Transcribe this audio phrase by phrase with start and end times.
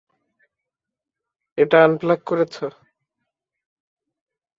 [1.57, 2.55] এটা আনপ্লাগ করেছ?